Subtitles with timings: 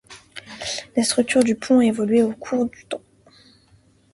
[0.95, 3.03] La structure du pont a évolué au cours du temps.